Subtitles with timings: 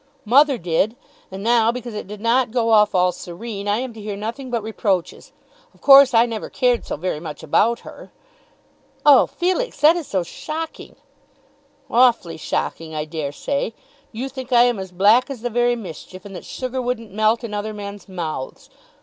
[0.25, 0.95] "Mother did.
[1.29, 4.49] And now because it did not go off all serene, I am to hear nothing
[4.49, 5.31] but reproaches.
[5.75, 8.11] Of course I never cared so very much about her."
[9.05, 10.95] "Oh, Felix, that is so shocking!"
[11.87, 13.75] "Awfully shocking I dare say.
[14.11, 17.43] You think I am as black as the very mischief, and that sugar wouldn't melt
[17.43, 18.71] in other men's mouths.